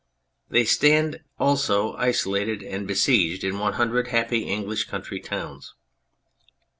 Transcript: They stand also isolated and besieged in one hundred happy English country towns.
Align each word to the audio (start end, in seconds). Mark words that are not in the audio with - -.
They 0.49 0.65
stand 0.65 1.19
also 1.37 1.93
isolated 1.93 2.63
and 2.63 2.87
besieged 2.87 3.43
in 3.43 3.59
one 3.59 3.73
hundred 3.73 4.07
happy 4.07 4.45
English 4.49 4.85
country 4.85 5.19
towns. 5.19 5.75